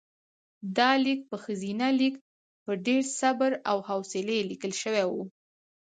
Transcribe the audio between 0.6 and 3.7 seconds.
دا لیک په ښځینه لیک په ډېر صبر